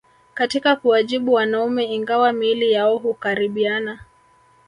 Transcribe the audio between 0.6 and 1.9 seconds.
kuwajibu wanaume